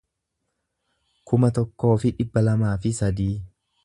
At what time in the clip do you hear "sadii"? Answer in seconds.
3.01-3.33